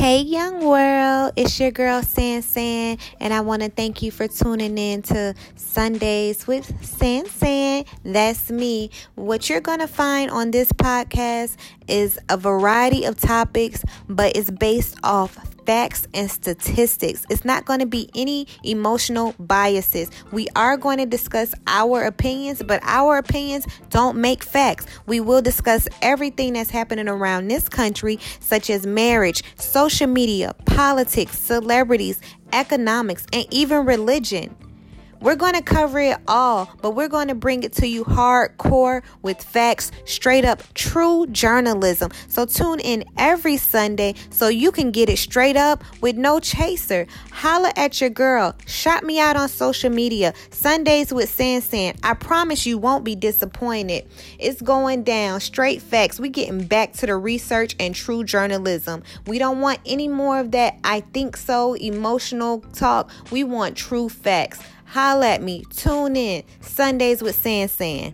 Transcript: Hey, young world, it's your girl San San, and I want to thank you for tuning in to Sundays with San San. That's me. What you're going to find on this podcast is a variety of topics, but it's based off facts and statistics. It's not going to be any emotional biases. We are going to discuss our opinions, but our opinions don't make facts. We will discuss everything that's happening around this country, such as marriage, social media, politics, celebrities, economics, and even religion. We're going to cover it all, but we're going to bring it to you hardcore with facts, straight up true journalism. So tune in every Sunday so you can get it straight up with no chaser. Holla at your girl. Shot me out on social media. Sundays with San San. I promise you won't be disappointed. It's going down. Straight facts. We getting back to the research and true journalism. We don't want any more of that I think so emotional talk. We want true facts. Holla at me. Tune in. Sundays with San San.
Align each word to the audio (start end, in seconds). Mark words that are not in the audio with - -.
Hey, 0.00 0.22
young 0.22 0.64
world, 0.64 1.34
it's 1.36 1.60
your 1.60 1.70
girl 1.72 2.02
San 2.02 2.40
San, 2.40 2.96
and 3.20 3.34
I 3.34 3.42
want 3.42 3.60
to 3.60 3.68
thank 3.68 4.00
you 4.00 4.10
for 4.10 4.26
tuning 4.26 4.78
in 4.78 5.02
to 5.02 5.34
Sundays 5.56 6.46
with 6.46 6.72
San 6.82 7.26
San. 7.26 7.84
That's 8.02 8.50
me. 8.50 8.92
What 9.16 9.50
you're 9.50 9.60
going 9.60 9.80
to 9.80 9.86
find 9.86 10.30
on 10.30 10.52
this 10.52 10.72
podcast 10.72 11.58
is 11.86 12.18
a 12.30 12.38
variety 12.38 13.04
of 13.04 13.20
topics, 13.20 13.84
but 14.08 14.34
it's 14.38 14.50
based 14.50 14.96
off 15.04 15.36
facts 15.70 16.04
and 16.14 16.28
statistics. 16.28 17.24
It's 17.30 17.44
not 17.44 17.64
going 17.64 17.78
to 17.78 17.86
be 17.86 18.10
any 18.16 18.48
emotional 18.64 19.36
biases. 19.38 20.10
We 20.32 20.48
are 20.56 20.76
going 20.76 20.98
to 20.98 21.06
discuss 21.06 21.54
our 21.68 22.02
opinions, 22.02 22.60
but 22.60 22.80
our 22.82 23.18
opinions 23.18 23.68
don't 23.88 24.16
make 24.16 24.42
facts. 24.42 24.86
We 25.06 25.20
will 25.20 25.40
discuss 25.40 25.86
everything 26.02 26.54
that's 26.54 26.70
happening 26.70 27.06
around 27.06 27.46
this 27.46 27.68
country, 27.68 28.18
such 28.40 28.68
as 28.68 28.84
marriage, 28.84 29.44
social 29.54 30.08
media, 30.08 30.56
politics, 30.66 31.38
celebrities, 31.38 32.20
economics, 32.52 33.24
and 33.32 33.46
even 33.52 33.86
religion. 33.86 34.56
We're 35.20 35.36
going 35.36 35.52
to 35.52 35.62
cover 35.62 36.00
it 36.00 36.16
all, 36.26 36.70
but 36.80 36.92
we're 36.92 37.08
going 37.08 37.28
to 37.28 37.34
bring 37.34 37.62
it 37.62 37.74
to 37.74 37.86
you 37.86 38.04
hardcore 38.04 39.02
with 39.20 39.42
facts, 39.42 39.92
straight 40.06 40.46
up 40.46 40.62
true 40.72 41.26
journalism. 41.26 42.10
So 42.28 42.46
tune 42.46 42.80
in 42.80 43.04
every 43.18 43.58
Sunday 43.58 44.14
so 44.30 44.48
you 44.48 44.72
can 44.72 44.90
get 44.90 45.10
it 45.10 45.18
straight 45.18 45.58
up 45.58 45.84
with 46.00 46.16
no 46.16 46.40
chaser. 46.40 47.06
Holla 47.32 47.70
at 47.76 48.00
your 48.00 48.08
girl. 48.08 48.56
Shot 48.64 49.04
me 49.04 49.20
out 49.20 49.36
on 49.36 49.50
social 49.50 49.90
media. 49.90 50.32
Sundays 50.48 51.12
with 51.12 51.28
San 51.28 51.60
San. 51.60 51.96
I 52.02 52.14
promise 52.14 52.64
you 52.64 52.78
won't 52.78 53.04
be 53.04 53.14
disappointed. 53.14 54.08
It's 54.38 54.62
going 54.62 55.02
down. 55.02 55.40
Straight 55.40 55.82
facts. 55.82 56.18
We 56.18 56.30
getting 56.30 56.64
back 56.64 56.94
to 56.94 57.06
the 57.06 57.16
research 57.16 57.76
and 57.78 57.94
true 57.94 58.24
journalism. 58.24 59.02
We 59.26 59.38
don't 59.38 59.60
want 59.60 59.80
any 59.84 60.08
more 60.08 60.38
of 60.40 60.52
that 60.52 60.78
I 60.82 61.00
think 61.00 61.36
so 61.36 61.74
emotional 61.74 62.60
talk. 62.72 63.10
We 63.30 63.44
want 63.44 63.76
true 63.76 64.08
facts. 64.08 64.60
Holla 64.90 65.28
at 65.28 65.42
me. 65.42 65.62
Tune 65.70 66.16
in. 66.16 66.42
Sundays 66.60 67.22
with 67.22 67.36
San 67.36 67.68
San. 67.68 68.12